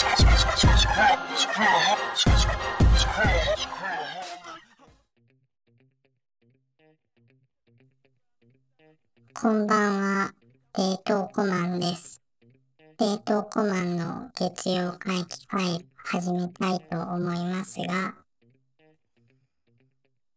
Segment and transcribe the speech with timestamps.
[0.00, 0.04] こ
[9.52, 10.32] んばんは、
[10.76, 12.22] 冷凍コマンです。
[13.00, 18.14] 冷凍コマンの月曜会期会始めたいと思いますが、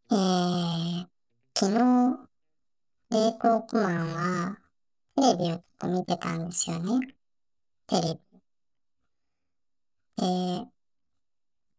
[0.10, 1.06] えー、
[1.54, 1.80] 昨日、
[3.12, 4.58] 冷凍コマンは
[5.16, 7.14] テレビをちょっと見てたんですよね。
[7.86, 8.31] テレビ。
[10.18, 10.68] で、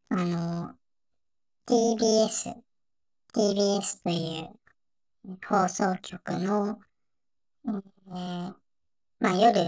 [0.09, 0.79] あの、
[1.67, 2.55] TBS、
[3.33, 6.81] TBS という放送局の
[7.65, 8.55] えー、
[9.21, 9.61] まあ夜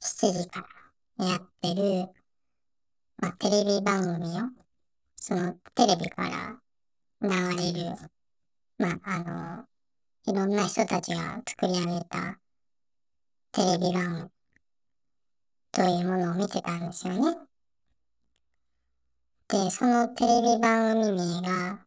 [0.00, 0.66] 7時か
[1.18, 2.08] らやってる、
[3.18, 4.50] まあテレビ番組を、
[5.16, 6.60] そのテレビから
[7.22, 7.96] 流れる、
[8.78, 9.64] まああ
[10.26, 12.38] の、いろんな人たちが作り上げた
[13.52, 14.30] テレビ番組
[15.72, 17.38] というものを見てたんですよね。
[19.52, 21.86] で、そのテレビ番組名が、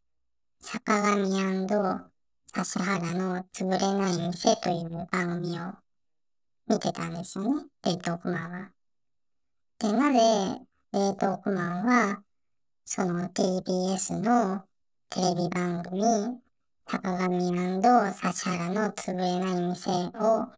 [0.59, 1.63] 坂上指原
[3.15, 5.73] の潰れない店という番組を
[6.67, 7.65] 見てたんですよね。
[7.83, 8.71] 冷凍クマンは。
[9.79, 10.61] で、なぜ
[10.93, 12.23] 冷凍クマンは、
[12.85, 14.63] その TBS の
[15.09, 16.03] テレビ番組、
[16.85, 20.53] 坂上指原の潰れない店を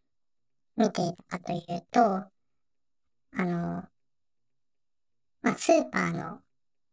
[0.76, 2.30] 見ていたかというと、あ
[3.32, 3.88] の、
[5.40, 6.42] まあ、スーパーの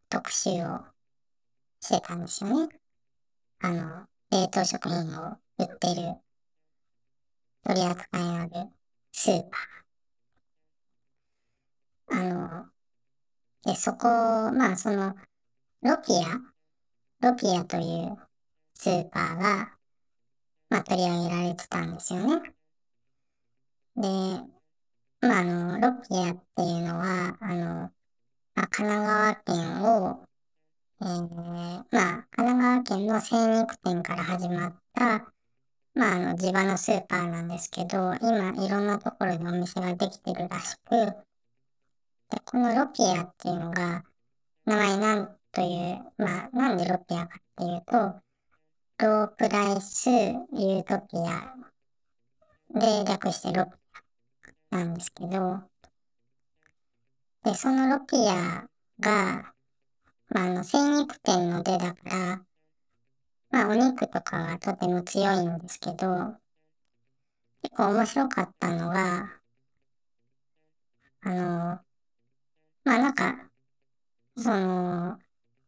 [0.09, 0.85] 特集を
[1.81, 2.79] してたんですよね。
[3.59, 6.15] あの、冷凍食品を売ってる、
[7.63, 8.51] 取り扱いのある
[9.11, 9.75] スーパー。
[12.07, 12.23] あ
[12.63, 12.65] の、
[13.65, 15.15] で、そこ、まあその、
[15.81, 16.39] ロピア、
[17.27, 18.17] ロピアという
[18.73, 19.77] スーパーが、
[20.69, 22.53] まあ取り上げられてたんですよね。
[23.95, 24.07] で、
[25.21, 27.94] まああの、ロピアっていうのは、あの、
[28.55, 30.25] あ、神奈川県を
[31.01, 35.33] えー、まあ、神奈川県の精肉店から始まった、
[35.93, 41.15] まあ、あの、地場のスーパーなんですけど、今、いろんなところでお店ができてるらしく、で、
[42.45, 44.03] このロピアっていうのが、
[44.65, 48.21] 名前なんという、まあ、なんでロピアかっていうと、
[49.05, 51.55] ロープライスユートピア
[52.79, 53.71] で略してロピ
[54.71, 55.61] アなんですけど、
[57.45, 58.67] で、そのロピア
[58.99, 59.53] が、
[60.29, 62.45] まあ、あの、精肉店の出だから、
[63.51, 66.37] まあ、お肉とかはとても強いんですけど、
[67.61, 69.41] 結構面白かったのが、
[71.21, 71.85] あの、
[72.83, 73.51] まあ、なんか、
[74.37, 75.19] その、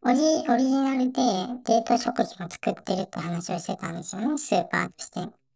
[0.02, 1.22] オリ、オリジナルで
[1.68, 5.47] 冷凍食品を作ってるって話をしてたんですよね、スーパーとして。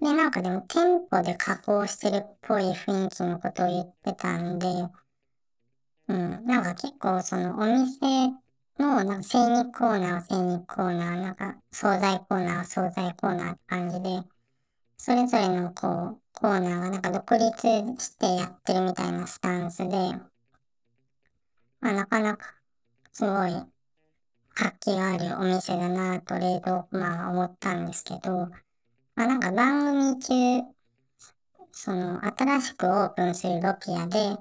[0.00, 4.66] で、なんかでも店舗で加工してるっぽい雰囲気のことを言ってたんで、
[6.08, 6.44] うん。
[6.46, 8.30] なんか結構そのお店
[8.78, 14.22] のなんか精肉コーナーは精肉コーナー、なんか惣菜コーナーは惣菜コーナーって感じで、
[14.98, 15.88] それぞれのこ
[16.18, 17.52] う、コーナーがなんか独立
[18.04, 19.88] してやってるみたいなスタンスで、
[21.80, 22.54] まあなかなか
[23.12, 23.52] すごい
[24.54, 28.50] 活気があるお店だなと冷凍まあ思ったんですけど、
[29.16, 30.32] まあなんか番組中、
[31.72, 34.36] その新しくオープンするロピアで、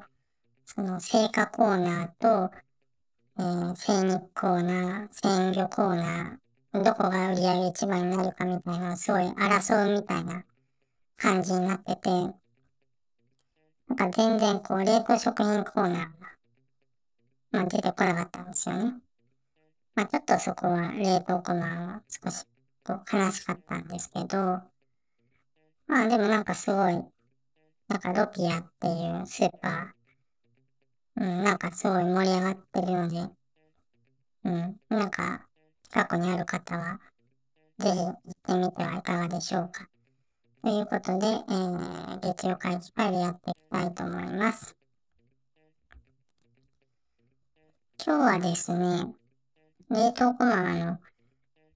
[0.66, 2.54] その青果コーナーと、
[3.40, 10.44] えー、精肉コーナー、鮮魚コーナー、どこが売り上げ一番になるかみたいな、すごい争うみたいな
[11.16, 12.34] 感じになってて、な
[13.94, 16.10] んか全然こう冷凍食品コーナーが、
[17.52, 18.94] まあ出てこなかったんですよね。
[19.96, 22.46] まあちょっとそこは冷凍コーナーは少し
[22.86, 24.38] こう悲しかったんですけど、
[25.88, 26.94] まあでもなんかすごい、
[27.88, 33.30] なんかロピアっていうスーパー、うん、なんかすごい盛り上がってるので、
[34.44, 35.48] うん、なんか、
[35.84, 37.00] 近くにある方は、
[37.80, 38.14] ぜひ行っ
[38.44, 39.90] てみてはいかがでしょうか。
[40.62, 44.76] ということで、えー、月曜会議会でやっていきたいと思います。
[48.06, 49.16] 今日はですね、
[49.90, 51.00] 冷凍コマの、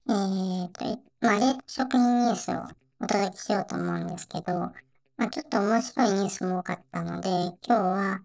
[0.09, 0.85] えーと、
[1.21, 2.63] まあ、冷凍食品ニュースを
[2.99, 4.73] お届けしようと思うんですけど、ま
[5.19, 8.21] あ、ちょっと面白いニュースも多かったので、今日は、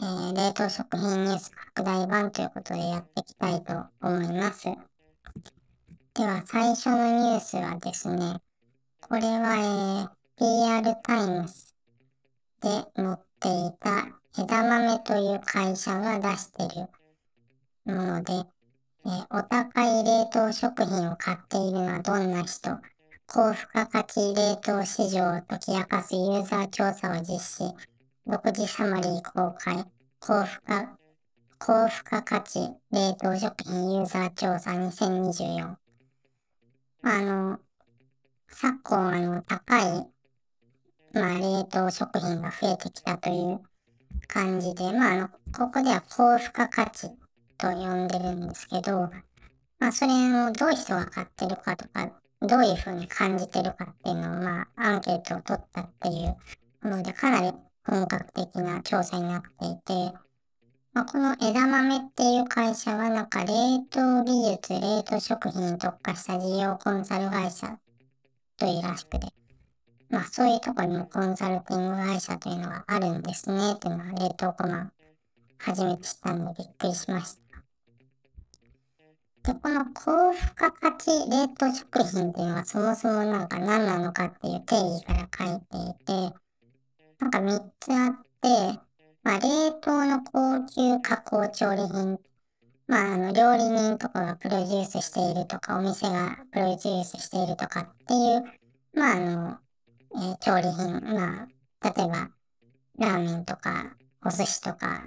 [0.00, 4.64] えー、冷凍食品ニュース拡大版ということでやっていきたいと思います。
[6.14, 8.40] では最初のニュースはですね、
[9.02, 10.08] これは、
[10.38, 11.74] えー、PR タイムズ
[12.62, 16.88] で載っていた枝豆という会社が出している
[17.84, 18.32] もので、
[19.08, 22.78] えー、お高い冷凍食品を買っているのはどんな人？
[23.26, 27.74] 高付加価値冷凍市場を解き明かすユーザー調査を実施。
[28.26, 29.86] 独自サマリー公開。
[30.20, 30.90] 高付加、
[31.58, 35.76] 高付加価値冷凍食品ユーザー調査2024。
[37.04, 37.60] あの、
[38.46, 40.06] 昨今あの高い、
[41.14, 43.62] まあ冷凍食品が増えてきたという
[44.26, 47.08] 感じで、まああの、ここでは高付加価値
[47.58, 49.10] と呼んでるんですけど、
[49.78, 50.12] まあそれ
[50.44, 52.10] をどういう人が買ってるかとか、
[52.40, 57.52] どういうふうに感じてるかっていうのを、まあアンケートを取ったっていうので、かなり
[57.84, 60.16] 本格的な調査になっていて、
[60.92, 63.52] まあ、この枝豆っていう会社はなんか冷
[63.90, 67.78] 凍技術、冷凍食品に特化した事業コンサル会社
[68.56, 69.28] というらしくて、
[70.10, 74.92] まあそういうとこにもコンサルティング会社というのがあるんですね、というのは冷凍コマン
[75.58, 77.47] 初めて知ったんでびっくりしました。
[79.48, 86.34] で、この高付加価値冷凍食品っていうのはそもそもなんか何なのかっていう定義から書いていて、
[87.18, 88.78] なんか3つあって、
[89.22, 92.20] まあ、冷凍の高級加工調理品、
[92.88, 98.44] まあ、あの、料理人とかがプロデュースしているとか、お店がプロデュースしているとかっていう、
[98.92, 99.58] まあ、あの、
[100.14, 101.48] えー、調理品、ま
[101.80, 102.30] あ、例えば、
[102.98, 103.96] ラーメンとか、
[104.26, 105.04] お寿司とか、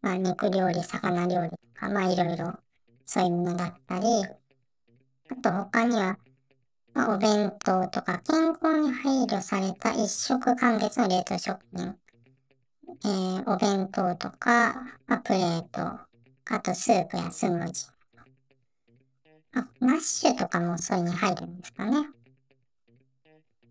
[0.00, 2.56] まあ、肉料理、魚料理とか、まあ、いろいろ、
[3.06, 4.06] そういうものだったり、
[5.30, 6.18] あと他には、
[6.92, 11.96] まあ、お弁当とか健康に配慮された一食完結の冷凍食品、
[13.04, 14.74] えー、お弁当とか、
[15.06, 17.94] まあ、プレート、あとスープやスムージー。
[19.60, 22.08] あ、マッシュとかもそれに入るんですかね。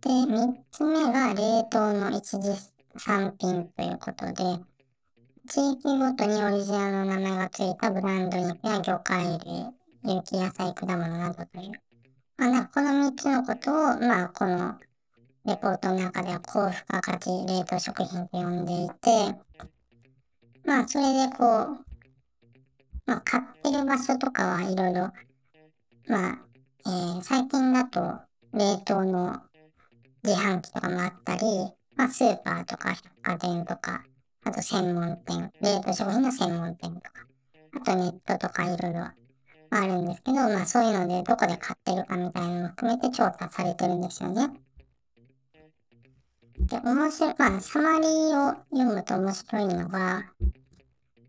[0.01, 2.49] で、3つ目が冷凍の一時
[2.97, 4.72] 産品ということで、
[5.53, 11.71] 地域ごとにオリジナルの名前が付いたブランド肉や魚介類、有機野菜、果物などという。
[12.37, 14.79] まあ、この3つのことを、まあ、この
[15.45, 19.35] レポートの中では高付加価値冷凍食品と呼んでいて、
[20.65, 21.85] まあ、それでこう、
[23.05, 25.11] まあ、買ってる場所とかはいろいろ、
[26.07, 26.39] まあ、
[26.87, 28.21] えー、最近だと
[28.53, 29.39] 冷凍の
[30.23, 31.41] 自販機とかもあったり、
[31.95, 34.03] まあ、スーパーとか百貨店とか、
[34.45, 37.11] あと専門店、冷凍食品の専門店とか、
[37.75, 39.07] あとネットとかいろいろ
[39.69, 44.51] あるんですけど、まあそういうのでどこで買ってるかみたいなのも含めて調査されてるんですよね。
[46.59, 50.31] で、面白い、まあサマリーを読むと面白いのが、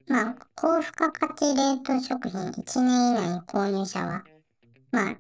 [0.09, 4.25] まあ高付加価値冷凍食品1年以内に購入者は、
[4.91, 5.17] まあ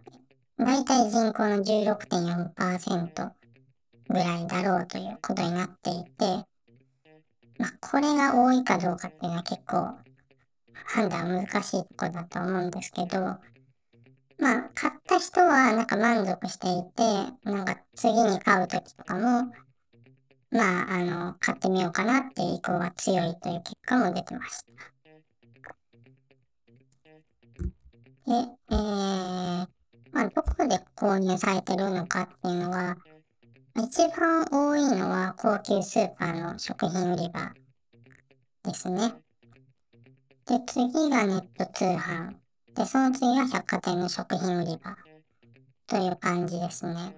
[0.59, 3.31] 大体人口の16.4%
[4.09, 6.45] ぐらいだろうということになっていて、
[7.59, 9.97] まあこれが多いかどうかっていうのは結構
[10.87, 13.39] 判断難しいとだと思うんですけど、
[14.39, 19.53] まあ、買った人はなんか満足していて、なんか次に買う時とかも、
[20.51, 24.73] まあ、あの、買ってみようかなっていう意向が強いという結果も出てました。
[28.27, 28.33] で、
[28.71, 29.69] えー、
[30.13, 32.97] まあ、どこで購入されてるのかっていうのは、
[33.77, 37.53] 一番多いのは高級スーパーの食品売り場
[38.63, 39.15] ですね。
[40.47, 42.37] で、次がネット通販。
[42.77, 44.97] で、その次が百貨店の食品売り場。
[45.89, 47.17] という感じですね。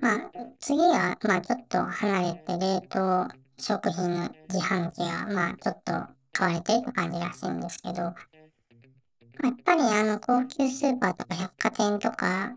[0.00, 5.92] まあ、次は、まあちょっと離れて冷凍食品の自販機が、まあちょっと
[6.32, 8.12] 買われてる感じらしいんですけど、や
[9.50, 12.56] っぱりあの高級スーパーとか百貨店とか、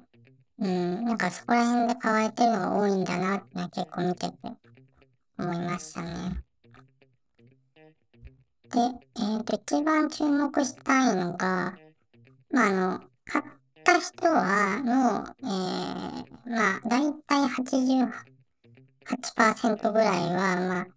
[0.60, 3.46] うん、なんかそこら辺で買われてるのが多いんだなって
[3.82, 4.36] 結構見てて
[5.38, 6.46] 思いましたね。
[8.70, 11.78] で、えっ、ー、と、一番注目したいのが、
[12.52, 13.46] まあ、あの、買っ
[13.84, 17.48] た人は、もう、えー、まあ、だいたい
[19.06, 20.88] 88%ぐらいは、まあ、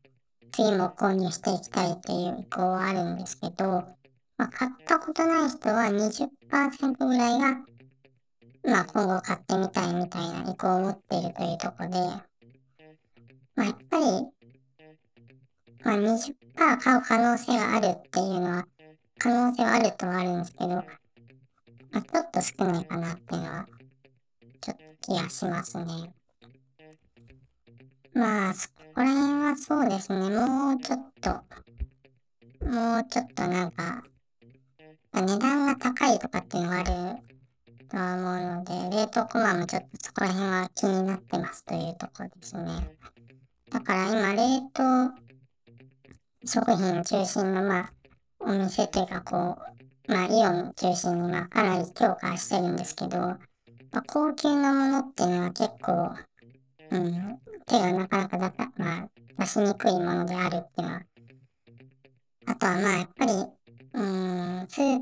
[0.52, 3.84] 次も購入していきたいという意向はあるんですけど、
[4.36, 7.58] まあ、買ったことない人は20%ぐらいが、
[8.64, 11.98] まあ、今後買ってみたいみたいな意向を持っているというとこで、
[13.54, 14.04] まあ、やっぱり、
[15.84, 18.66] まあ20%、買う可能性があるっていうのは、
[19.18, 20.82] 可能性はあるとはあるんですけど、ま
[21.92, 23.66] あ、ちょっと少ないかなっていうのは、
[24.60, 25.84] ちょっと気がしますね。
[28.14, 31.30] まあ、そこら辺はそうですね、もうちょっと、
[32.66, 34.02] もうちょっとなんか、
[35.14, 37.37] 値段が高いとかっていうのがある
[37.90, 42.96] と思うので、冷凍コマもちょっとそこら辺は気になってますというところですね。
[43.70, 45.28] だから今、冷凍
[46.44, 47.92] 食品中心の、まあ、
[48.40, 49.58] お店というか、こ
[50.06, 53.38] う、まあ、イオン中心に、まあ、かなり強化してるんですけど、ま
[53.92, 56.14] あ、高級なものっていうのは結構、
[56.90, 61.02] うん、手がなかなかだた、まあ、出しにくいものであるっていうのは、
[62.46, 63.32] あとはまあやっぱり、
[63.92, 65.00] うん、スー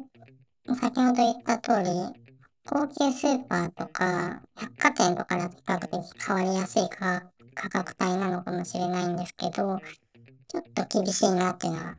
[0.74, 2.25] 先ほど言った通り、
[2.68, 7.22] 高級スーパーとか百貨店とかだと比較的変わりやすい価
[7.54, 9.78] 格帯なのかもしれないんですけど、
[10.48, 11.96] ちょっと厳しいなっていうのは、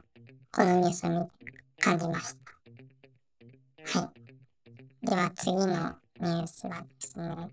[0.51, 1.27] このニュースを見
[1.79, 2.35] 感じまし
[3.91, 3.99] た。
[3.99, 4.11] は
[5.03, 5.05] い。
[5.05, 7.49] では次のニュースはですね、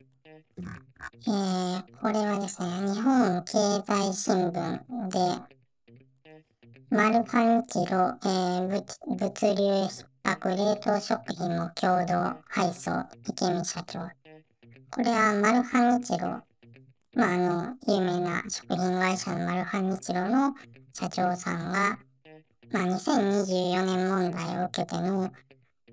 [1.27, 3.53] えー、これはですね、日本経
[3.87, 5.19] 済新聞で、
[6.91, 9.89] マルハニチロ、えー、物流
[10.25, 14.09] 逼迫冷凍食品も共同配送、池見社長。
[14.91, 16.41] これはマルハニチロ、
[17.15, 20.55] まあ、あの、有名な食品会社のマルハニチロの
[20.95, 21.99] 社長さんが、
[22.73, 25.31] まあ、2024年問題を受けての、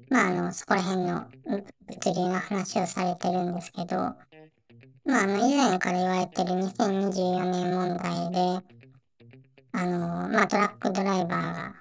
[0.09, 8.65] まあ、あの、そこら辺の物流の話をされてるんですけど、まあ、あの、以前から言われてる2024年問題で、
[9.73, 11.80] あの、まあ、トラックドライバーが、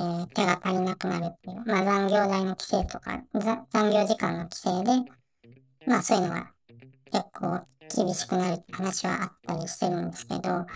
[0.00, 5.10] えー、手が足りなくなるっていう、まあ、残業代の規制とか、残業時間の規制で、
[5.86, 6.50] まあ、そういうのが
[7.12, 7.60] 結構
[8.04, 10.66] 厳しくなるって話はあったりしてるんですけど、ま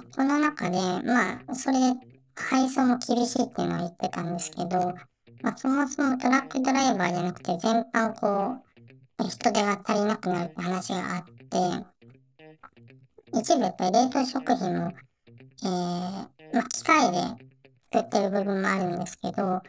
[0.00, 2.00] あ、この中で、まあ、それで
[2.34, 4.94] 配送も厳しいっていうのは言ってたんですけど、
[5.42, 8.56] まあ、そもそもトラックドライバーじゃなくて全般こ
[9.24, 11.86] う、人手が足りなくなるって話があって、
[13.38, 14.92] 一部やっぱり冷凍食品も
[15.64, 15.70] えー、
[16.52, 17.47] まあ、機械で
[17.90, 19.62] 作ってる部分もあるんですけど、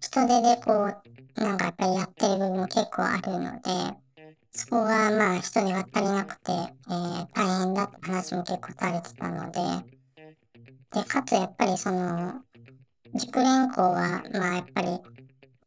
[0.00, 3.96] 人手でこう、なんかやっぱりやってる部分も結構あるので、
[4.52, 9.60] そこがまあ人手が足りなくて、えー、大変だって話も結構されてたので、
[10.92, 12.34] で、かつやっぱりその、
[13.14, 14.88] 熟練校は、まあやっぱり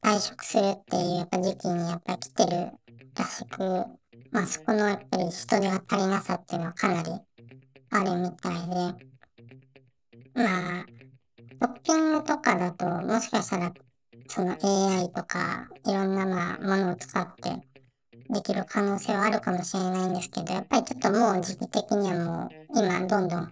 [0.01, 2.71] 退職するっていうやっぱ時期にやっぱり来てる
[3.15, 3.59] らしく、
[4.31, 7.11] まあそこのやっぱり人手が足りなさっていうのはかなり
[7.91, 9.09] あるみたいで、
[10.35, 10.85] まあ、
[11.59, 13.73] トッピングとかだと、もしかしたら、
[14.27, 17.61] その AI とか、いろんなまあ、ものを使って
[18.29, 23.49] できる可能性はあるかもしれないんですけど、やっぱりちょっともう時期的にはもう、今どんどん、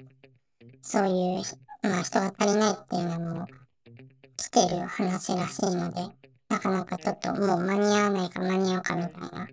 [0.82, 1.42] そういう、
[1.82, 3.48] まあ人が足りないっていうのはもう、
[4.38, 6.02] 来てる話らしいので、
[6.48, 9.48] なかなかちょっともう間に合わないか間に合うかみたいな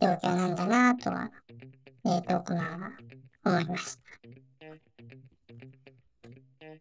[0.00, 1.30] 状況なんだなとは、
[2.04, 2.90] 冷凍庫は
[3.44, 4.49] 思いました。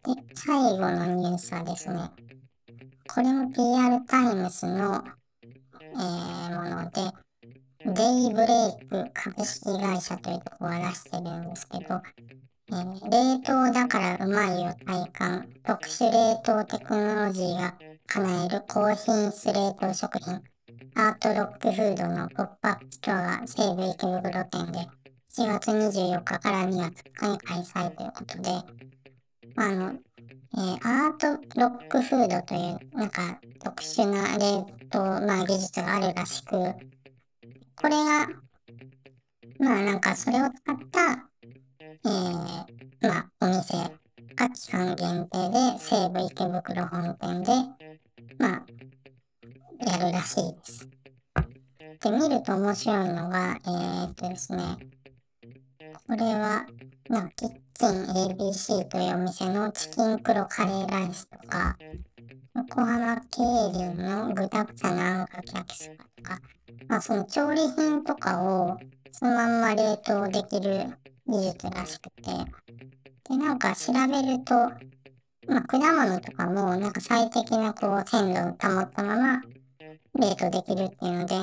[0.03, 2.09] で、最後のニュースはですね、
[3.13, 5.03] これも PR タイムスの、
[5.81, 7.01] えー、もので、
[7.85, 12.01] デイブレイク株式会社というところが出してるんですけど、
[12.69, 17.75] えー、冷凍だからうまいよ体感、特殊冷凍テクノロジーが
[18.07, 20.41] 叶える高品質冷凍食品、
[20.95, 24.79] アートロックフードのポップアップストアが西武池袋店で
[25.31, 28.88] 1月24日から2月2日に開催ということで、
[29.55, 29.93] あの、
[30.55, 36.55] えー、アートロックフードという、なんか特殊な冷凍、まあ技術があるらしく、
[37.75, 38.27] これが、
[39.59, 41.29] まあなんかそれを使った、
[41.81, 43.77] えー、まあお店
[44.35, 47.51] が期間限定で西武池袋本店で、
[48.37, 48.65] まあ、
[49.85, 50.87] やるらしいです。
[52.01, 54.77] で、見ると面白いのが、えー、っとですね、
[56.07, 56.65] これは、
[57.09, 61.77] なんかキッチン ABC というお店のチキン黒カレーライスとか、
[62.53, 66.41] 横浜渓流の具だくさなあんかけ焼きそばとか、
[66.89, 68.77] まあその調理品とかを
[69.13, 70.87] そのまんま冷凍できる
[71.25, 72.23] 技術らしくて、
[73.29, 74.55] で、なんか調べると、
[75.47, 79.41] まあ果物とかもなんか最適なこう鮮度を保ったまま
[80.19, 81.35] 冷凍できるっていうので、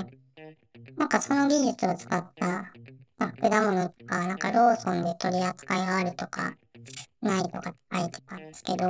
[0.99, 2.75] なんかその技術を使った
[3.19, 6.57] あ果物とか、なんかローソンで取り扱いがあるとか、
[7.23, 8.89] ないとか書いてたんですけど、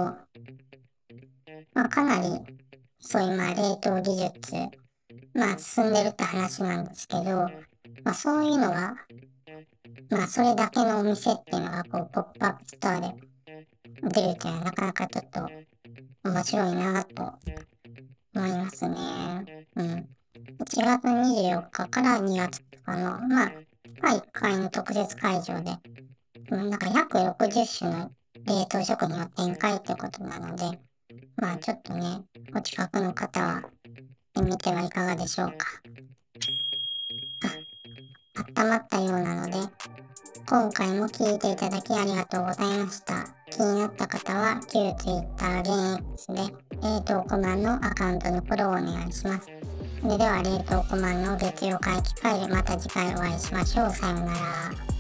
[1.75, 2.41] まあかなり、
[2.99, 4.55] そういうまあ冷凍技術、
[5.33, 7.51] まあ進んでるって話なんですけど、ま
[8.07, 8.97] あそういうのが、
[10.11, 13.15] まあそれだけのお店っていうのがこうポップアップストアで
[14.03, 15.49] 出るっていうのはなかなかちょっと
[16.29, 17.33] 面白いなと
[18.35, 18.97] 思いますね。
[19.77, 20.09] うん。
[20.59, 23.66] 1月24日から2月とかの、まあ
[24.03, 25.77] 第1回の特設会場で、
[26.51, 28.11] なんか約60種の
[28.47, 30.79] 冷凍食品を展開ということなので、
[31.37, 32.23] まあちょっとね、
[32.55, 33.63] お近くの方は
[34.41, 35.67] 見てはいかがでしょうか。
[38.57, 39.59] あ、温まったようなので、
[40.49, 43.27] 今回も聞いていただきありがとうございました。
[43.51, 46.43] 気になった方は旧 Twitter 現 X で
[46.83, 49.56] 冷凍コマンのアカウントのフォローをお願いします。
[50.07, 53.91] それでは冷凍コマンの月曜会期会でまた次回お会いしましょう。
[53.91, 54.96] さようなら。